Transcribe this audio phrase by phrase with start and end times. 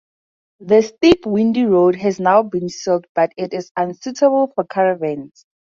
[0.61, 5.45] The steep windy road has now been sealed, but it is unsuitable for caravans.